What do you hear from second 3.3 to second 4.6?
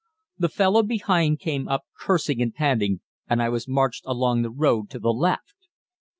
I was marched along the